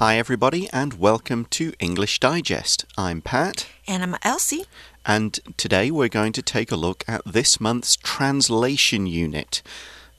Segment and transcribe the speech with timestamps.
[0.00, 2.84] Hi, everybody, and welcome to English Digest.
[2.96, 3.66] I'm Pat.
[3.88, 4.66] And I'm Elsie.
[5.04, 9.60] And today we're going to take a look at this month's translation unit.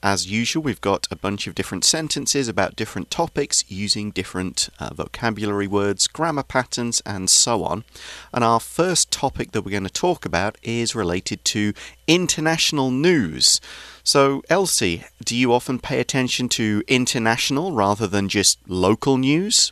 [0.02, 4.94] As usual, we've got a bunch of different sentences about different topics using different uh,
[4.94, 7.84] vocabulary words, grammar patterns, and so on.
[8.32, 11.74] And our first topic that we're going to talk about is related to
[12.06, 13.60] international news.
[14.02, 19.70] So, Elsie, do you often pay attention to international rather than just local news?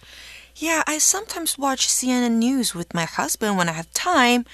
[0.60, 4.44] Yeah, I sometimes watch CNN News with my husband when I have time.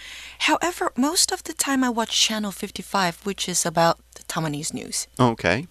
[0.41, 5.06] However, most of the time I watch Channel 55, which is about Taiwanese news.
[5.19, 5.66] Okay.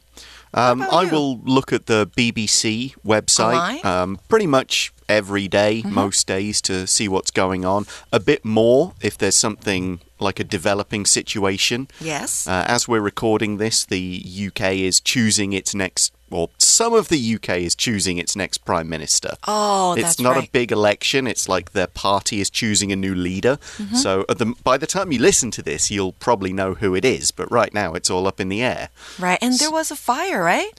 [0.54, 5.94] Um, I will look at the BBC website um, pretty much every day, mm -hmm.
[5.94, 7.86] most days, to see what's going on.
[8.12, 11.88] A bit more if there's something like a developing situation.
[12.00, 12.48] Yes.
[12.48, 17.36] Uh, as we're recording this, the UK is choosing its next or some of the
[17.36, 19.36] UK is choosing its next prime minister.
[19.48, 20.48] Oh, it's not right.
[20.48, 21.28] a big election.
[21.28, 23.60] It's like their party is choosing a new leader.
[23.78, 23.96] Mm -hmm.
[23.96, 27.32] So the, by the time you listen to this, you'll probably know who it is.
[27.32, 28.90] But right now, it's all up in the air.
[29.20, 30.74] Right, and there was a fire, right?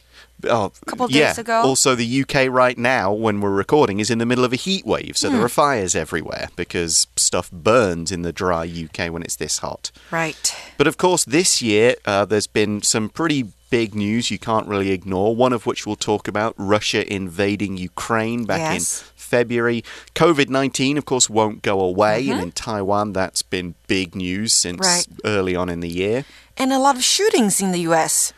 [0.48, 1.28] Oh, a couple yeah.
[1.28, 1.62] days ago.
[1.62, 4.84] Also, the UK right now, when we're recording, is in the middle of a heat
[4.84, 5.44] wave, so there hmm.
[5.44, 9.90] are fires everywhere because stuff burns in the dry UK when it's this hot.
[10.10, 10.54] Right.
[10.76, 14.92] But of course, this year uh, there's been some pretty big news you can't really
[14.92, 19.00] ignore, one of which we'll talk about Russia invading Ukraine back yes.
[19.00, 19.82] in February.
[20.14, 22.22] COVID 19, of course, won't go away.
[22.22, 22.32] Mm -hmm.
[22.32, 25.06] And in Taiwan, that's been big news since right.
[25.24, 26.24] early on in the year.
[26.56, 28.32] And a lot of shootings in the U.S.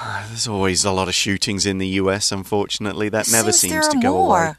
[0.00, 3.10] Uh, there's always a lot of shootings in the US, unfortunately.
[3.10, 4.42] That it never seems, seems to go more.
[4.42, 4.54] away.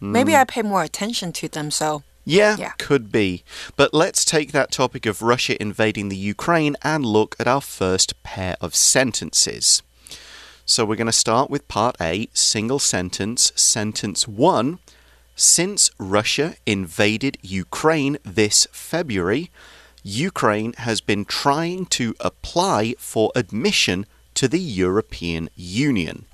[0.00, 0.40] Maybe mm.
[0.40, 2.02] I pay more attention to them, so.
[2.25, 3.43] Yeah, yeah, could be.
[3.75, 8.13] But let's take that topic of Russia invading the Ukraine and look at our first
[8.23, 9.81] pair of sentences.
[10.65, 14.77] So we're going to start with part A, single sentence, sentence one.
[15.35, 19.49] Since Russia invaded Ukraine this February,
[20.03, 24.05] Ukraine has been trying to apply for admission
[24.35, 26.25] to the European Union.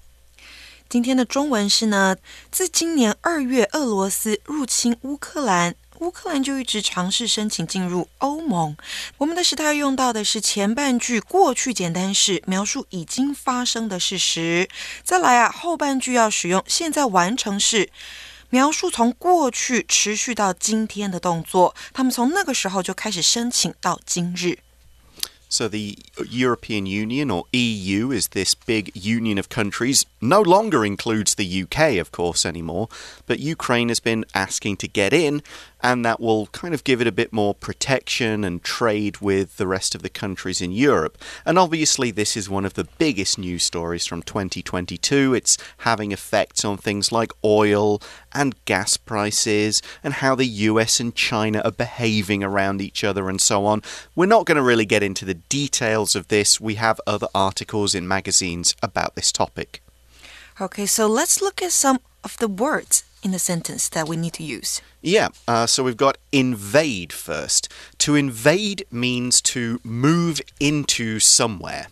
[0.87, 2.17] 今天的中文是呢，
[2.51, 8.75] 自今年二月俄罗斯入侵乌克兰， 乌克兰就一直尝试申请进入欧盟。
[9.17, 14.67] 我们的时态用到的是前半句过去简单式，描述已经发生的事实。
[15.03, 17.89] 再来啊，后半句要使用现在完成式，
[18.49, 21.73] 描述从过去持续到今天的动作。
[21.93, 24.59] 他们从那个时候就开始申请到今日。
[25.47, 30.01] So, the European Union, or EU, is this big union of countries.
[30.19, 32.89] No longer includes the UK, of course, anymore.
[33.27, 35.43] But Ukraine has been asking to get in,
[35.82, 39.66] and that will kind of give it a bit more protection and trade with the
[39.66, 41.18] rest of the countries in Europe.
[41.44, 45.34] And obviously, this is one of the biggest news stories from 2022.
[45.34, 48.00] It's having effects on things like oil
[48.32, 53.40] and gas prices, and how the US and China are behaving around each other, and
[53.40, 53.82] so on.
[54.14, 56.60] We're not going to really get into the details of this.
[56.60, 59.82] We have other articles in magazines about this topic.
[60.60, 64.32] Okay, so let's look at some of the words in the sentence that we need
[64.34, 64.80] to use.
[65.02, 67.68] Yeah, uh, so we've got invade first.
[67.98, 71.86] To invade means to move into somewhere.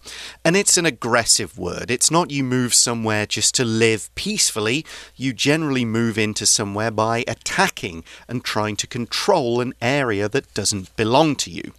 [0.45, 1.91] And it's an aggressive word.
[1.91, 4.85] It's not you move somewhere just to live peacefully.
[5.17, 10.95] You generally move into somewhere by attacking and trying to control an area that doesn't
[10.97, 11.73] belong to you.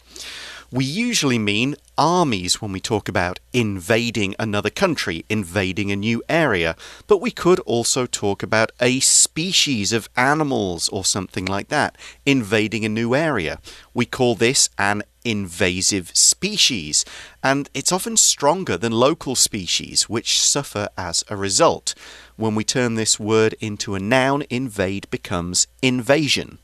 [0.71, 6.75] We usually mean armies when we talk about invading another country, invading a new area,
[7.07, 12.85] but we could also talk about a species of animals or something like that, invading
[12.85, 13.59] a new area.
[13.95, 17.03] We call this an invasive species,
[17.43, 21.95] and it's often stronger than local species, which suffer as a result.
[22.35, 26.59] When we turn this word into a noun, invade becomes invasion.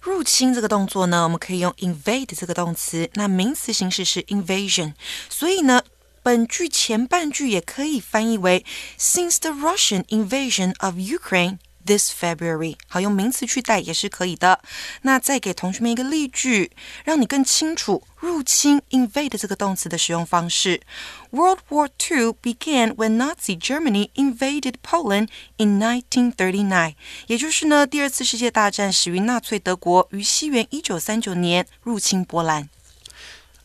[0.00, 4.94] 入侵这个动作呢，我们可以用 invade 这个动词，那名词形式是 invasion，
[5.28, 5.82] 所以呢，
[6.22, 8.64] 本句前半句也可以翻译为
[8.98, 11.58] Since the Russian invasion of Ukraine。
[11.90, 14.60] This February，好用名词去代也是可以的。
[15.02, 16.70] 那再给同学们一个例句，
[17.04, 20.82] 让你更清楚入侵 invade 这个动词的使用方式。
[21.32, 26.94] World War II began when Nazi Germany invaded Poland in 1939。
[27.26, 32.68] 也就是呢，第二次世界大战始于纳粹德国于西元一九三九年入侵波兰。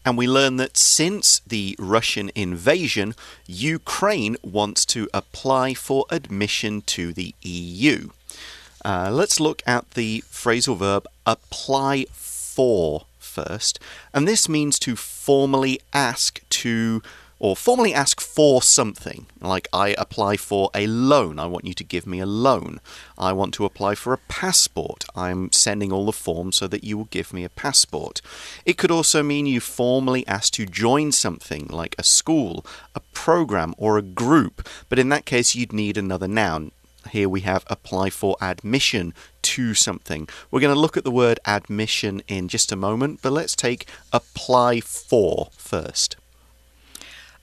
[0.05, 3.15] And we learn that since the Russian invasion,
[3.47, 8.09] Ukraine wants to apply for admission to the EU.
[8.85, 13.79] Uh, let's look at the phrasal verb apply for first.
[14.13, 17.01] And this means to formally ask to
[17.45, 19.27] or formally ask for something.
[19.39, 21.37] Like, I apply for a loan.
[21.37, 22.81] I want you to give me a loan.
[23.19, 25.05] I want to apply for a passport.
[25.15, 28.19] I'm sending all the forms so that you will give me a passport.
[28.65, 32.65] It could also mean you formally ask to join something like a school,
[32.95, 34.67] a program, or a group.
[34.89, 36.71] But in that case, you'd need another noun.
[37.11, 39.13] Here we have apply for admission
[39.43, 40.27] to something.
[40.49, 43.87] We're going to look at the word admission in just a moment, but let's take
[44.11, 46.15] apply for first.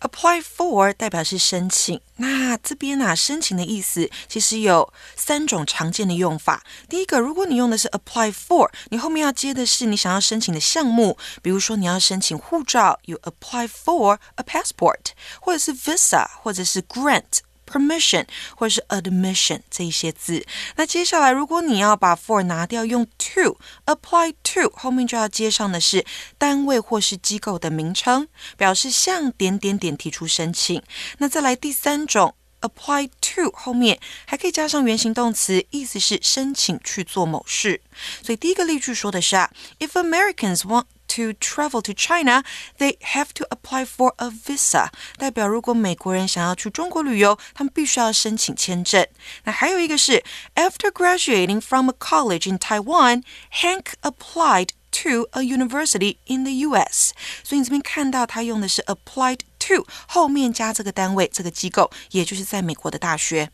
[0.02, 6.64] Apply for 代表是申请，那这边啊，申请的意思其实有三种常见的用法。
[6.88, 17.38] 第一个，如果你用的是 apply for，你后面要接的是你想要申请的项目，比如说你要申请护照，you apply for a passport，或者是 visa，或者是 grant。
[17.72, 18.26] Permission
[18.56, 20.44] 或是 admission 这一些字。
[20.76, 26.04] 那接下来，如果你要把 for 拿掉，用 to apply to 后面就要接上的是
[26.36, 30.82] 单位或是机构的名称，表示向点点点提出申请。
[31.18, 32.34] 那再来第三种。
[32.62, 37.80] apply to 后面还可以加上原形动词，意思是申请去做某事。
[38.22, 42.43] 所以第一个例句说的是啊，If Americans want to travel to China,
[42.77, 44.89] they have to apply for a visa。
[45.17, 49.07] 代表如果美国人想要去中国旅游，他们必须要申请签证。
[49.45, 50.23] 那还有一个是，
[50.55, 53.23] After graduating from a college in Taiwan,
[53.61, 57.13] Hank applied to a university in the U.S.
[57.43, 63.49] 所以你这边看到他用的是 applied to 后面加这个单位这个机构，也就是在美国的大学。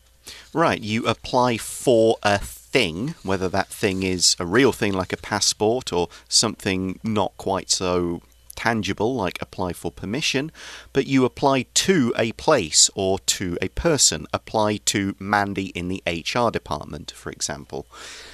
[0.54, 2.40] Right, you apply for a
[2.71, 7.71] thing, whether that thing is a real thing like a passport or something not quite
[7.71, 8.23] so
[8.59, 10.51] tangible, like apply for permission,
[10.93, 14.27] but you apply to a place or to a person.
[14.35, 17.87] Apply to Mandy in the HR department, for example.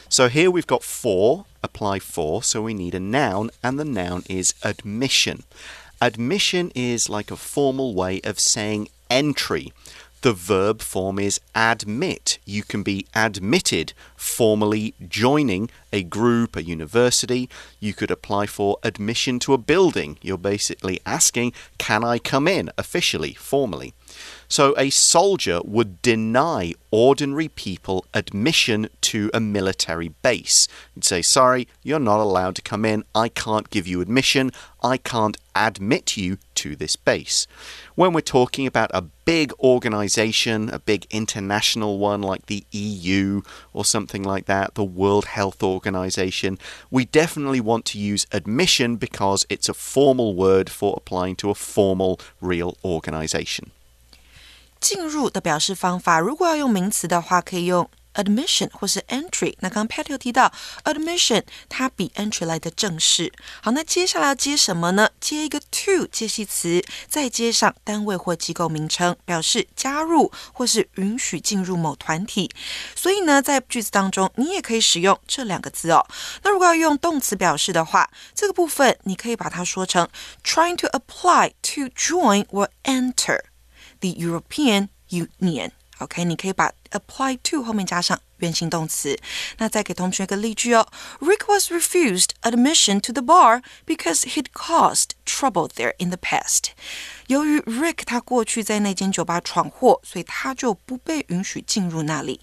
[0.09, 4.25] So here we've got for, apply for, so we need a noun, and the noun
[4.29, 5.43] is admission.
[6.01, 9.73] Admission is like a formal way of saying entry.
[10.25, 12.39] The verb form is admit.
[12.47, 17.51] You can be admitted, formally joining a group, a university.
[17.79, 20.17] You could apply for admission to a building.
[20.23, 23.93] You're basically asking, Can I come in officially, formally?
[24.49, 30.69] So a soldier would deny ordinary people admission to a military base.
[30.95, 33.05] You'd say, Sorry, you're not allowed to come in.
[33.15, 34.53] I can't give you admission.
[34.83, 37.47] I can't admit you to this base.
[37.95, 43.43] When we're talking about a big organization, a big international one like the EU
[43.73, 46.59] or something like that, the World Health Organization,
[46.91, 51.55] we definitely want to use admission because it's a formal word for applying to a
[51.55, 53.71] formal, real organization.
[54.85, 59.55] 进入的表示方法，如果要用名词的话，可以用 admission 或是 entry。
[59.61, 60.53] 那刚刚 Pat 有提到
[60.85, 63.33] admission，它比 entry 来的正式。
[63.63, 65.09] 好，那接下来要接什么呢？
[65.19, 72.51] 接一个 to 介系词，再接上单位或机构名称，表示加入或是允许进入某团体。
[72.95, 76.07] 所以呢，在句子当中，你也可以使用这两个字哦。
[76.43, 80.07] 那如果要用动词表示的话，这个部分你可以把它说成
[80.45, 83.41] trying to apply to join or enter
[84.04, 89.20] the European Union。OK，你可以把 apply to 后面加上原形动词。
[89.58, 90.88] 那再给同学一个例句哦。
[91.20, 96.70] Rick was refused admission to the bar because he'd caused trouble there in the past。
[97.28, 102.40] 由于 Rick 他过去在那间酒吧闯祸，所以他就不被允许进入那里。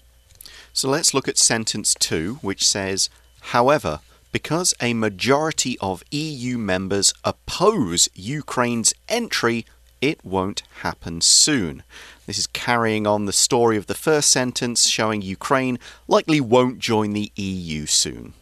[0.73, 3.07] So let's look at sentence two, which says,
[3.51, 9.65] however, because a majority of EU members oppose Ukraine's entry
[10.01, 11.83] it won't happen soon.
[12.25, 17.13] This is carrying on the story of the first sentence, showing Ukraine likely won't join
[17.13, 18.33] the EU soon.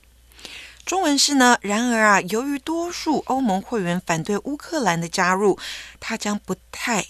[0.85, 5.57] 中文是呢，然而啊，由于多数欧盟会员反对乌克兰的加入，
[5.99, 7.07] 它将不太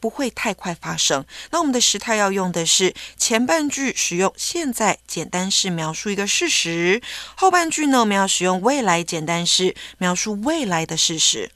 [0.00, 1.26] 不会太快发生。
[1.50, 7.02] 那我们的时态要用的是前半句使用现在简单式描述一个事实，
[7.34, 11.50] 后半句呢我们要使用未来简单式描述未来的事实。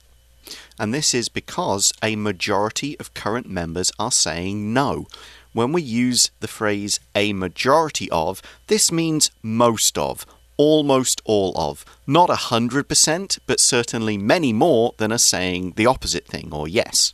[0.80, 5.08] And this is because a majority of current members are saying no.
[5.54, 10.26] When we use the phrase a majority of, this means most of,
[10.58, 11.86] almost all of.
[12.06, 16.68] Not a hundred percent, but certainly many more than are saying the opposite thing or
[16.68, 17.14] yes.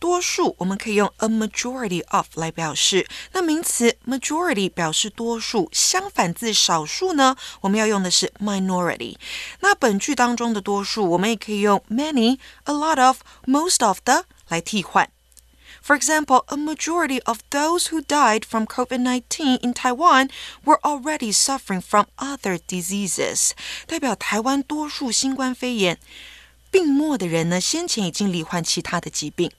[0.00, 3.06] 多数我们可以用 a majority of 来表示。
[3.32, 9.16] 那名词 majority 表示多数，相反字少数呢，我们要用的是 minority。
[9.60, 15.10] 那本句当中的多数，我们也可以用 many、a lot of、most of 的来替换。
[15.84, 20.30] For example, a majority of those who died from COVID-19 in Taiwan
[20.64, 23.52] were already suffering from other diseases.
[23.86, 25.98] 代表台湾多数新冠肺炎
[26.72, 29.52] 病末的人呢，先前已经罹患其他的疾病。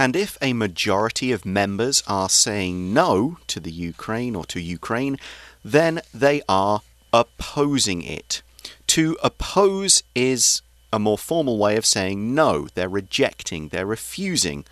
[0.00, 5.18] And if a majority of members are saying no to the Ukraine or to Ukraine,
[5.62, 6.80] then they are
[7.12, 8.40] opposing it.
[8.86, 14.64] To oppose is a more formal way of saying no, they're rejecting, they're refusing.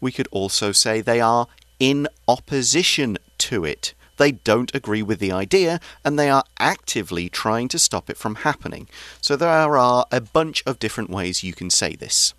[0.00, 1.48] We could also say they are
[1.80, 3.92] in opposition to it.
[4.18, 8.36] They don't agree with the idea and they are actively trying to stop it from
[8.36, 8.86] happening.
[9.20, 12.34] So there are a bunch of different ways you can say this.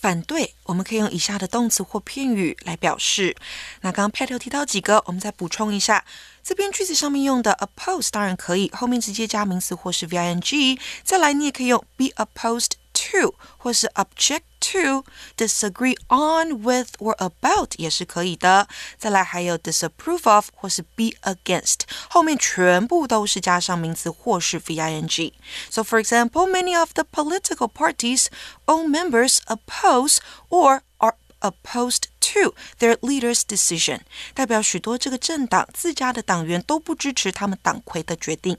[0.00, 3.36] 反对，我们可以用以下的动词或片语来表示。
[3.82, 6.06] 那刚刚 Pat 有提到几个，我们再补充一下。
[6.42, 10.78] 这边句子上面用的 oppose 当然可以，后面直接加名词或是 ving。
[11.04, 15.03] 再来，你也可以用 be opposed to 或是 object to
[15.37, 18.67] disagree on with or about 也是可以的。
[18.97, 28.27] 再来还有 disapprove of 或是 be against，后面全部都是加上名词或是 ving。So for example, many of the political parties
[28.65, 30.17] own members oppose
[30.49, 33.99] or are opposed to their leader's decision，
[34.33, 38.57] 代表许多这个政党自家的党员都不支持他们党魁的决定。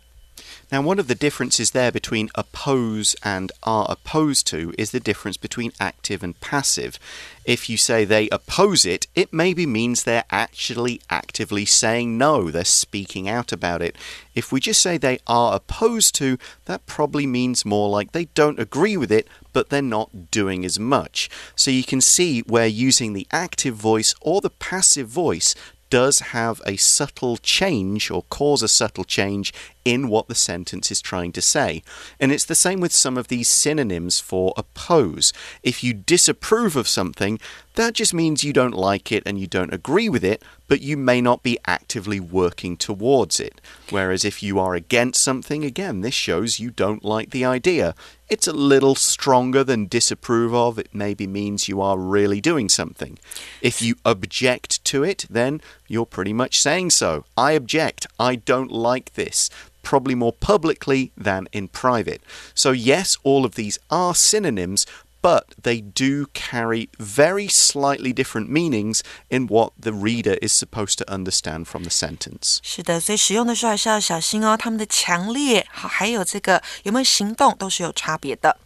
[0.71, 5.35] Now, one of the differences there between oppose and are opposed to is the difference
[5.35, 6.97] between active and passive.
[7.43, 12.63] If you say they oppose it, it maybe means they're actually actively saying no, they're
[12.63, 13.97] speaking out about it.
[14.33, 18.59] If we just say they are opposed to, that probably means more like they don't
[18.59, 21.29] agree with it, but they're not doing as much.
[21.53, 25.53] So you can see where using the active voice or the passive voice
[25.91, 31.01] does have a subtle change or cause a subtle change in what the sentence is
[31.01, 31.83] trying to say.
[32.19, 35.33] And it's the same with some of these synonyms for oppose.
[35.61, 37.39] If you disapprove of something,
[37.75, 40.97] that just means you don't like it and you don't agree with it, but you
[40.97, 43.59] may not be actively working towards it.
[43.89, 47.95] Whereas if you are against something, again, this shows you don't like the idea.
[48.31, 50.79] It's a little stronger than disapprove of.
[50.79, 53.19] It maybe means you are really doing something.
[53.61, 55.59] If you object to it, then
[55.89, 57.25] you're pretty much saying so.
[57.35, 58.07] I object.
[58.17, 59.49] I don't like this
[59.83, 62.21] probably more publicly than in private.
[62.53, 64.85] So, yes, all of these are synonyms,
[65.22, 71.04] but they do carry very slightly different meanings in what the reader is supposed to
[71.12, 72.58] understand from the sentence.
[72.62, 78.56] 是的，所以使用的时候还是要小心哦，他们的强烈好，还有这个有没有行动都是有差别的。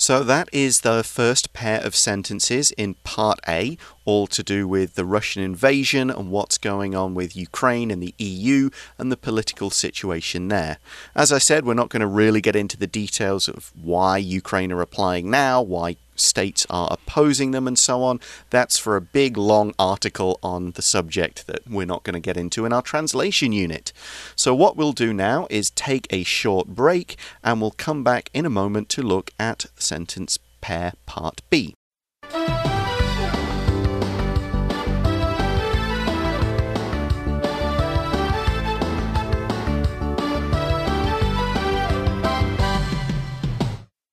[0.00, 3.76] So that is the first pair of sentences in part A,
[4.06, 8.14] all to do with the Russian invasion and what's going on with Ukraine and the
[8.16, 10.78] EU and the political situation there.
[11.14, 14.72] As I said, we're not going to really get into the details of why Ukraine
[14.72, 18.20] are applying now, why states are opposing them, and so on.
[18.50, 22.36] That's for a big long article on the subject that we're not going to get
[22.36, 23.92] into in our translation unit.
[24.36, 28.46] So, what we'll do now is take a short break and we'll come back in
[28.46, 31.74] a moment to look at sentence pair part B.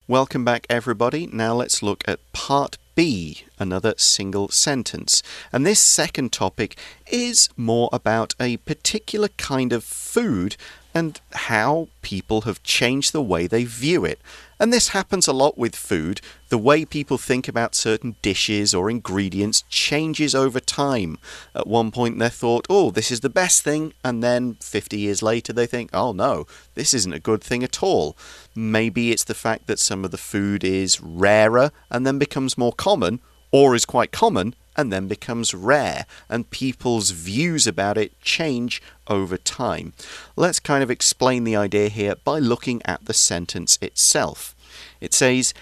[0.08, 1.28] Welcome back, everybody.
[1.28, 5.22] Now let's look at part B, another single sentence.
[5.54, 10.56] And this second topic is more about a particular kind of food
[10.96, 14.20] and how people have changed the way they view it.
[14.60, 16.22] And this happens a lot with food.
[16.50, 21.18] The way people think about certain dishes or ingredients changes over time.
[21.54, 23.94] At one point, they thought, oh, this is the best thing.
[24.04, 27.84] And then 50 years later, they think, oh, no, this isn't a good thing at
[27.84, 28.18] all.
[28.56, 32.74] Maybe it's the fact that some of the food is rarer and then becomes more
[32.74, 33.20] common,
[33.52, 39.38] or is quite common and then becomes rare, and people's views about it change over
[39.38, 39.94] time.
[40.36, 44.56] Let's kind of explain the idea here by looking at the sentence itself.
[45.02, 45.54] It says,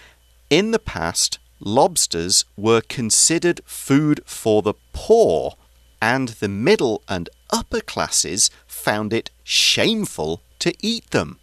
[0.50, 5.56] In the past, lobsters were considered food for the poor,
[6.02, 11.40] and the middle and upper classes found it shameful to eat them.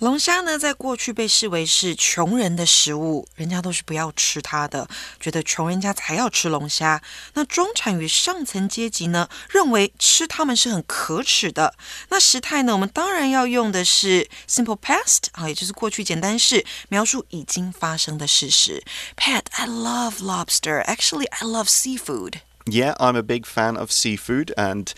[0.00, 4.86] 龙虾呢，在过去被视为是穷人的食物，人家都是不要吃它的，
[5.18, 7.00] 觉得穷人家才要吃龙虾。
[7.32, 11.74] 那中产与上层阶级呢，认为吃它们是很可耻的。
[12.10, 18.84] 那时态呢，我们当然要用的是 simple past 啊，也就是过去简单式，描述已经发生的事实。
[19.16, 20.84] Pat, I love lobster.
[20.84, 22.40] Actually, I love seafood.
[22.66, 24.88] Yeah, I'm a big fan of seafood and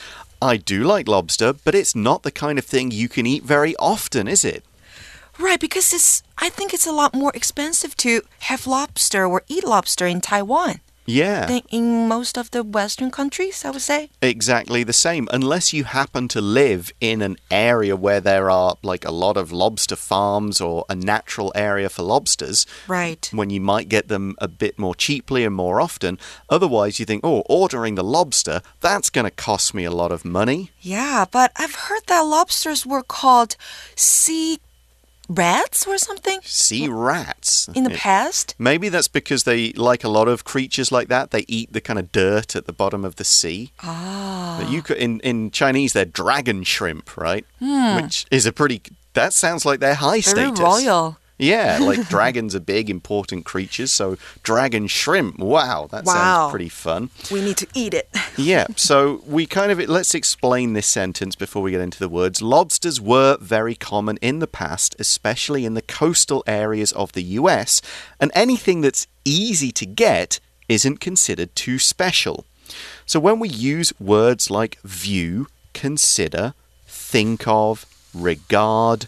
[0.41, 3.77] I do like lobster, but it's not the kind of thing you can eat very
[3.77, 4.65] often, is it?
[5.40, 9.64] Right, because it's I think it's a lot more expensive to have lobster or eat
[9.64, 10.82] lobster in Taiwan.
[11.06, 11.46] Yeah.
[11.48, 14.10] than in most of the Western countries, I would say.
[14.22, 19.04] Exactly the same, unless you happen to live in an area where there are like
[19.04, 22.66] a lot of lobster farms or a natural area for lobsters.
[22.88, 23.30] Right.
[23.34, 26.20] When you might get them a bit more cheaply and more often.
[26.50, 30.24] Otherwise, you think, oh, ordering the lobster, that's going to cost me a lot of
[30.24, 30.72] money.
[30.80, 33.58] Yeah, but I've heard that lobsters were called
[33.96, 34.60] sea
[35.34, 37.68] rats or something Sea rats.
[37.76, 38.56] in the past.
[38.58, 42.00] Maybe that's because they, like a lot of creatures like that, they eat the kind
[42.00, 43.72] of dirt at the bottom of the sea.
[43.82, 44.58] Ah.
[44.62, 47.46] But you could, in, in Chinese, they're dragon shrimp, right?
[47.60, 48.82] Which is a pretty.
[49.14, 50.36] That sounds like they're high Hmm.
[50.36, 50.60] Very status.
[50.60, 51.18] royal.
[51.44, 53.92] Yeah, like dragons are big, important creatures.
[53.92, 55.40] So dragon shrimp.
[55.40, 56.14] Wow, that Wow.
[56.14, 57.10] sounds pretty fun.
[57.32, 58.10] We need to eat it.
[58.36, 62.42] Yeah, so we kind of let's explain this sentence before we get into the words.
[62.42, 67.80] Lobsters were very common in the past, especially in the coastal areas of the US,
[68.20, 72.46] and anything that's easy to get isn't considered too special.
[73.06, 75.46] So when we use words like view,
[75.76, 76.56] consider,
[76.88, 77.86] think of,
[78.16, 79.06] regard,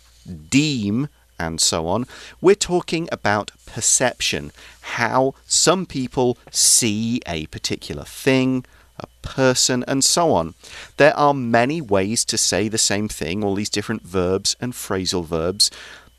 [0.50, 1.08] deem,
[1.39, 2.06] and so on,
[2.42, 4.51] we're talking about perception,
[4.82, 8.65] how some people see a particular thing,
[9.00, 10.54] a person, and so on.
[10.98, 15.25] There are many ways to say the same thing, all these different verbs and phrasal
[15.25, 15.72] verbs.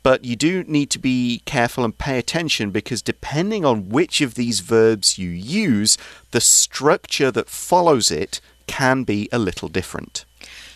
[0.03, 4.35] But you do need to be careful and pay attention because depending on which of
[4.35, 5.97] these verbs you use,
[6.31, 10.22] the structure that follows it can be a little different.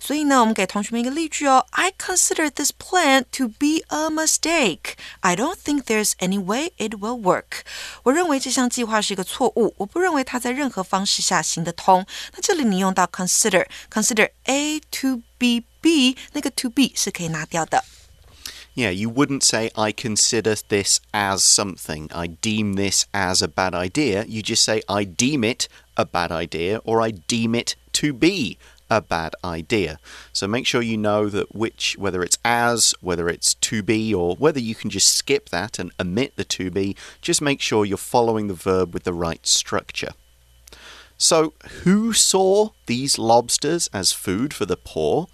[0.00, 1.66] 所以呢，我们给同学们一个例句哦。
[1.70, 4.92] I consider this plan to be a mistake.
[5.20, 7.62] I don't think there's any way it will work.
[8.04, 12.06] 我认为这项计划是一个错误，我不认为它在任何方式下行得通。
[12.32, 17.84] 那这里你用到 consider，consider a to b b，那个 to b 是可以拿掉的。
[18.74, 22.10] Yeah, you wouldn't say, I consider this as something.
[22.14, 24.24] I deem this as a bad idea.
[24.24, 28.56] You just say, I deem it a bad idea, or I deem it to be
[28.90, 29.98] a bad idea.
[30.32, 34.36] So make sure you know that which, whether it's as, whether it's to be, or
[34.36, 37.96] whether you can just skip that and omit the to be, just make sure you're
[37.96, 40.12] following the verb with the right structure.
[41.20, 45.26] So, who saw these lobsters as food for the poor?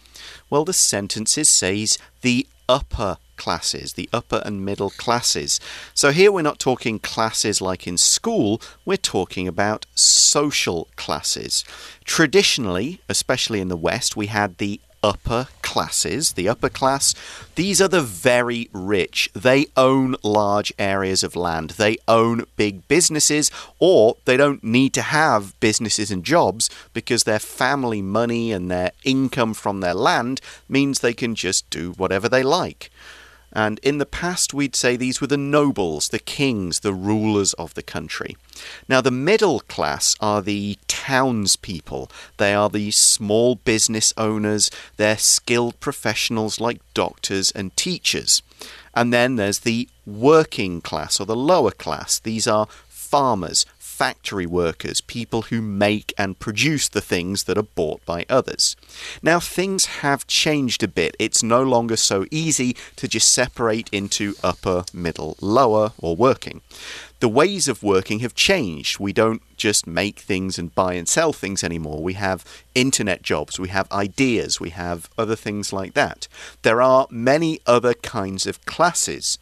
[0.49, 5.61] Well, the sentences says the upper classes, the upper and middle classes.
[5.95, 11.65] So here we're not talking classes like in school, we're talking about social classes.
[12.05, 17.15] Traditionally, especially in the West, we had the upper classes, the upper class,
[17.57, 19.29] these are the very rich.
[19.35, 21.71] They own large areas of land.
[21.71, 27.39] They own big businesses, or they don't need to have businesses and jobs because their
[27.39, 32.43] family money and their income from their land means they can just do whatever they
[32.43, 32.91] like.
[33.55, 37.75] And in the past, we'd say these were the nobles, the kings, the rulers of
[37.75, 38.37] the country.
[38.89, 42.11] Now, the middle class are the townspeople.
[42.39, 44.71] They are the small business owners.
[44.97, 48.43] They're skilled professionals like doctors and teachers.
[48.95, 52.19] And then there's the working class or the lower class.
[52.19, 58.05] These are farmers, factory workers, people who make and produce the things that are bought
[58.05, 58.75] by others.
[59.23, 61.15] Now, things have changed a bit.
[61.21, 66.61] It's no longer so easy to just separate into upper, middle, lower, or working.
[67.21, 68.99] The ways of working have changed.
[68.99, 72.03] We don't just make things and buy and sell things anymore.
[72.03, 76.27] We have internet jobs, we have ideas, we have other things like that.
[76.63, 79.39] There are many other kinds of classes.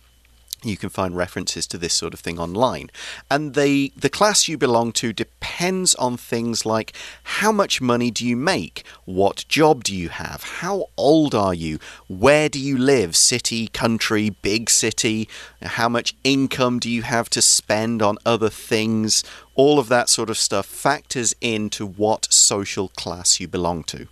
[0.65, 2.91] You can find references to this sort of thing online.
[3.31, 6.93] And the, the class you belong to depends on things like
[7.25, 8.85] how much money do you make?
[9.05, 10.45] What job do you have?
[10.61, 11.81] How old are you?
[12.09, 13.17] Where do you live?
[13.17, 15.29] City, country, big city?
[15.63, 19.25] How much income do you have to spend on other things?
[19.57, 24.07] All of that sort of stuff factors into what social class you belong to.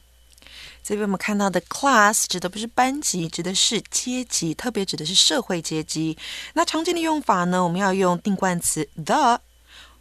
[0.83, 6.19] 这边我们看到的 class 指的不是班级，指的是阶级，特别指的是社会阶级。
[6.55, 9.41] 那常见的用法呢，我们要用定冠词 the。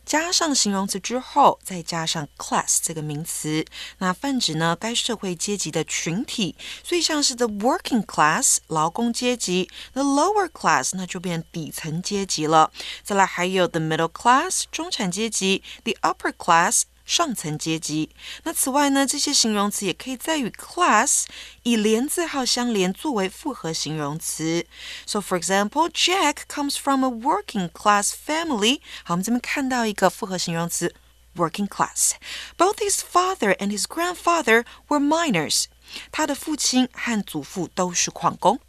[0.06, 3.64] 加上形容词之后，再加上 class 这个名词，
[4.00, 6.56] 那泛指呢该社会阶级的群体。
[6.84, 12.72] 所以像是 the working class 劳工阶级，the lower class 那就变底层阶级了。
[13.04, 16.84] 再来还有 the middle class 中产阶级，the upper class。
[17.09, 18.11] 上层阶级。
[18.45, 21.25] 那此外呢，这些形容词也可以再与 class
[21.63, 24.67] 以连字号相连，作为复合形容词。
[25.05, 28.81] So for example, Jack comes from a working class family。
[29.05, 30.95] 好，我们这边看到一个复合形容词
[31.37, 35.67] working class。Both his father and his grandfather were miners。
[36.11, 38.61] 他的父亲和祖父都是矿工。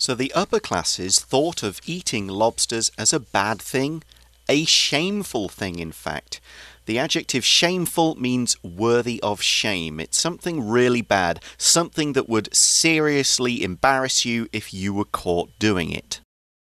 [0.00, 4.02] So the upper classes thought of eating lobsters as a bad thing,
[4.46, 6.38] a shameful thing, in fact.
[6.86, 10.00] The adjective shameful means worthy of shame.
[10.00, 15.90] It's something really bad, something that would seriously embarrass you if you were caught doing
[15.94, 16.22] it.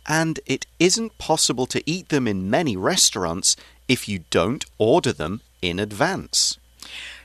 [0.05, 3.57] and it isn't possible to eat them in many restaurants
[3.88, 6.54] if you don't order them in advance.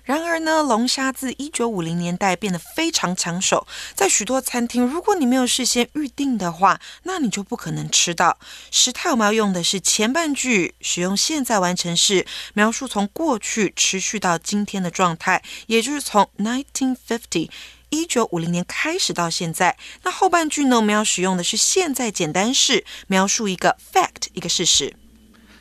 [0.03, 8.37] 然而呢，龙虾自一九五零年代变得非常抢手，在许多餐厅，如果你没有事先预定的话，那你就不可能吃到。
[8.73, 17.49] 时态我们要用的是前半句，使用现在完成式，描述从过去持续到今天的状态，也就是从 nineteen fifty
[17.91, 19.77] 一九五零年开始到现在。
[20.03, 24.97] 那后半句呢，我们要使用的是现在简单式，描述一个 fact 一个事实。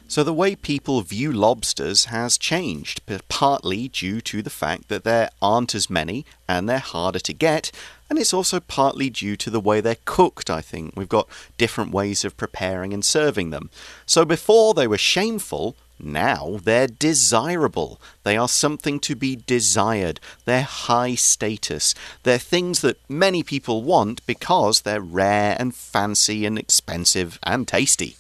[0.10, 5.30] So the way people view lobsters has changed, partly due to the fact that there
[5.40, 7.72] aren't as many and they're harder to get,
[8.10, 10.94] and it's also partly due to the way they're cooked, I think.
[10.96, 13.70] We've got different ways of preparing and serving them.
[14.08, 18.02] So before they were shameful, now they're desirable.
[18.24, 20.20] They are something to be desired.
[20.46, 21.94] They're high status.
[22.24, 28.16] They're things that many people want because they're rare and fancy and expensive and tasty.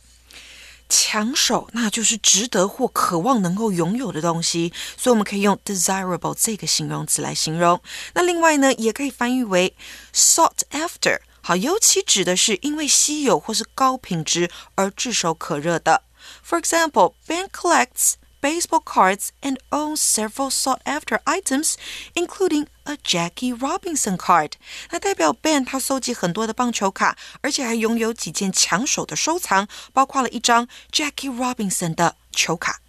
[0.90, 7.80] 抢手，那就是值得或渴望能够拥有的东西，所以我们可以用 desirable 这个形容词来形容。
[8.16, 9.76] 那另外呢，也可以翻译为
[10.14, 16.02] sought after，好，尤其指的是因为稀有或是高品质而炙手可热的。
[16.44, 21.77] For example, Ben collects baseball cards and owns several sought-after items,
[22.15, 24.53] including a Jackie Robinson card。
[24.91, 32.81] 那代表 Ben 他搜集很多的棒球卡，而且还拥有几件抢手的收藏，包括了一张 Jackie Robinson 的球卡。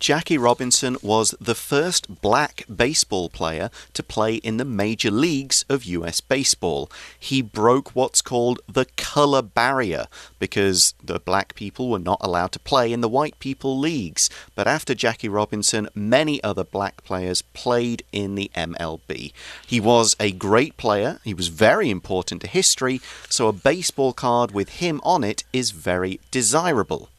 [0.00, 5.84] Jackie Robinson was the first black baseball player to play in the major leagues of
[5.84, 6.90] US baseball.
[7.18, 10.06] He broke what's called the color barrier
[10.38, 14.30] because the black people were not allowed to play in the white people leagues.
[14.54, 19.34] But after Jackie Robinson, many other black players played in the MLB.
[19.66, 24.52] He was a great player, he was very important to history, so a baseball card
[24.52, 27.10] with him on it is very desirable.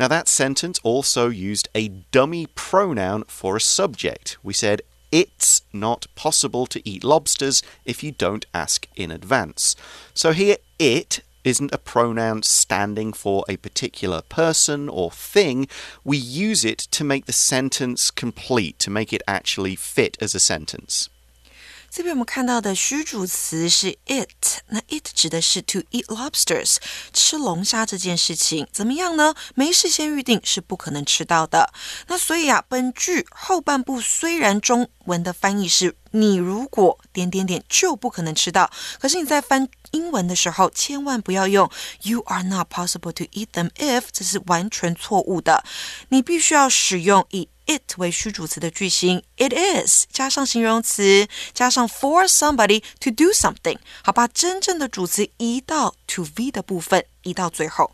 [0.00, 4.38] Now, that sentence also used a dummy pronoun for a subject.
[4.42, 4.80] We said,
[5.12, 9.76] it's not possible to eat lobsters if you don't ask in advance.
[10.14, 15.68] So here, it isn't a pronoun standing for a particular person or thing.
[16.02, 20.40] We use it to make the sentence complete, to make it actually fit as a
[20.40, 21.10] sentence.
[21.90, 26.76] 这边我们看到的虚主词是 it，那 it 指的是 to eat lobsters，
[27.12, 29.34] 吃龙虾这件事情怎么样呢？
[29.56, 31.72] 没事先预定是不可能吃到的。
[32.06, 41.70] 那所以啊，本句后半部虽然中文的翻译是你如果点点点就不可能吃到，可是你在翻英文的时候千万不要用
[42.02, 45.64] you are not possible to eat them if，这是完全错误的。
[46.08, 57.92] 你必须要使用以 it 为虚主词的句型，it is 加上形容词，加上 for somebody to do something，好，把真正的主词移到 to v 的部分，移到最后。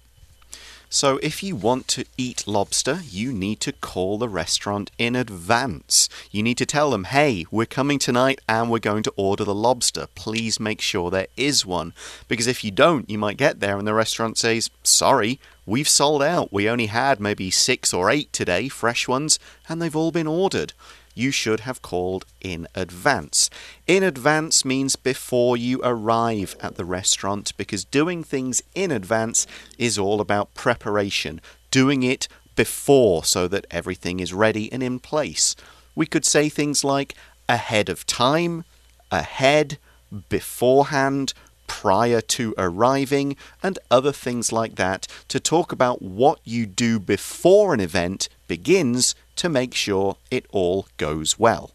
[0.89, 6.09] So, if you want to eat lobster, you need to call the restaurant in advance.
[6.31, 9.55] You need to tell them, hey, we're coming tonight and we're going to order the
[9.55, 10.07] lobster.
[10.15, 11.93] Please make sure there is one.
[12.29, 16.23] Because if you don't, you might get there and the restaurant says, sorry, we've sold
[16.23, 16.53] out.
[16.53, 20.73] We only had maybe six or eight today, fresh ones, and they've all been ordered.
[21.17, 23.49] You should have called in advance.
[23.87, 29.47] In advance means before you arrive at the restaurant because doing things in advance
[29.79, 35.57] is all about preparation, doing it before so that everything is ready and in place.
[35.95, 37.15] We could say things like
[37.49, 38.65] ahead of time,
[39.11, 39.79] ahead,
[40.29, 41.33] beforehand,
[41.67, 47.73] prior to arriving, and other things like that to talk about what you do before
[47.73, 51.70] an event begins to make sure it all goes well.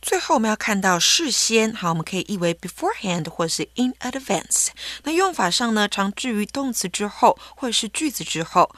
[0.00, 4.68] 最后我们要看到事先，好，我们可以译为 beforehand 或是 in advance。
[5.02, 8.70] 那用法上呢，常置于动词之后或者是句子之后。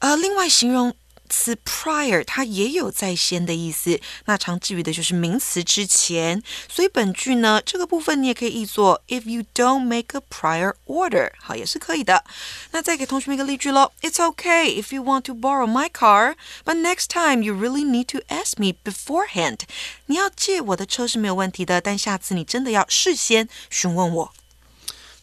[0.00, 0.94] 呃，另外形容
[1.33, 6.43] 词 prior 它也有在先的意思，那常置于的就是名词之前。
[6.69, 12.23] 所以本句呢，这个部分你也可以译作 If you don't make a prior order，好也是可以的。
[12.69, 18.57] 那再给同学们一个例句喽，It's okay if you want to borrow my car，but next time you really need to ask
[18.57, 19.61] me beforehand。
[20.05, 24.33] 你要借我的车是没有问题的，但下次你真的要事先询问我。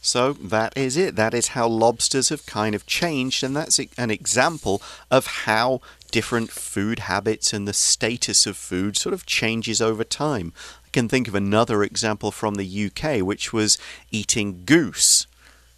[0.00, 1.16] So that is it.
[1.16, 6.50] That is how lobsters have kind of changed, and that's an example of how different
[6.50, 10.52] food habits and the status of food sort of changes over time.
[10.86, 13.78] I can think of another example from the UK, which was
[14.10, 15.26] eating goose.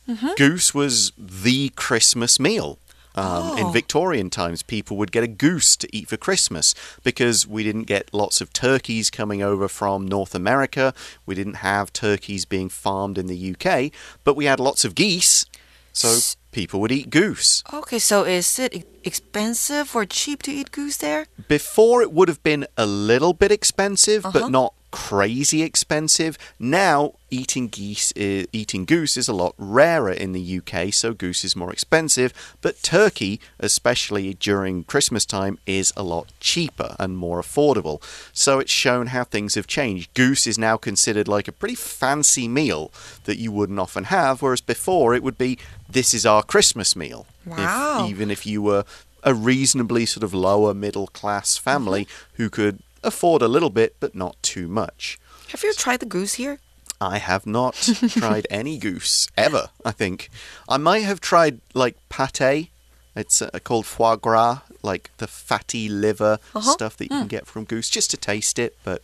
[0.09, 0.37] Mm -hmm.
[0.37, 2.79] Goose was the Christmas meal.
[3.15, 3.57] Um, oh.
[3.57, 7.85] In Victorian times, people would get a goose to eat for Christmas because we didn't
[7.85, 10.95] get lots of turkeys coming over from North America.
[11.27, 13.93] We didn't have turkeys being farmed in the UK,
[14.25, 15.45] but we had lots of geese.
[15.93, 16.19] So
[16.53, 17.63] people would eat goose.
[17.73, 21.27] Okay, so is it expensive or cheap to eat goose there?
[21.49, 24.41] Before it would have been a little bit expensive, uh -huh.
[24.41, 26.39] but not crazy expensive.
[26.59, 31.45] Now, eating geese, is, eating goose is a lot rarer in the UK, so goose
[31.45, 32.33] is more expensive.
[32.61, 38.03] But turkey, especially during Christmas time, is a lot cheaper and more affordable.
[38.33, 40.13] So it's shown how things have changed.
[40.15, 42.93] Goose is now considered like a pretty fancy meal
[43.25, 47.27] that you wouldn't often have, whereas before it would be this is our Christmas meal.
[47.47, 48.05] Wow.
[48.05, 48.85] If, even if you were
[49.25, 52.43] a reasonably sort of lower middle class family mm-hmm.
[52.43, 55.19] who could afford a little bit, but not too much.
[55.49, 56.59] Have you tried the goose here?
[57.03, 57.75] I have not
[58.09, 60.31] tried any goose ever, I think.
[60.69, 62.69] I might have tried like pate.
[63.15, 66.73] It's uh, called foie gras, like the fatty liver uh -huh.
[66.73, 67.21] stuff that you mm.
[67.21, 68.77] can get from goose, just to taste it.
[68.85, 69.03] But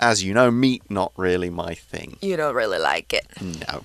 [0.00, 2.18] as you know, meat not really my thing.
[2.20, 3.26] You don't really like it.
[3.40, 3.84] No.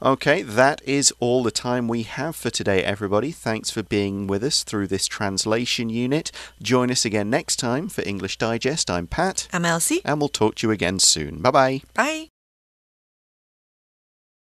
[0.00, 3.32] Okay, that is all the time we have for today, everybody.
[3.32, 6.30] Thanks for being with us through this translation unit.
[6.62, 8.90] Join us again next time for English Digest.
[8.90, 9.48] I'm Pat.
[9.52, 10.02] I'm Elsie.
[10.04, 11.40] And we'll talk to you again soon.
[11.40, 11.82] Bye-bye.
[11.94, 12.28] Bye.